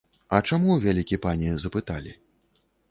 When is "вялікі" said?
0.85-1.21